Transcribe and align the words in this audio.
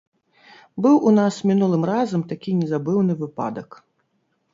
Быў 0.85 0.95
у 1.09 1.11
нас 1.17 1.35
мінулым 1.49 1.83
разам 1.91 2.21
такі 2.31 2.55
незабыўны 2.61 3.13
выпадак. 3.21 3.69